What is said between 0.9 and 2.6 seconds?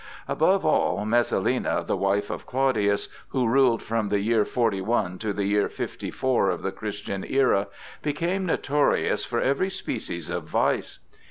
Messalina, the wife of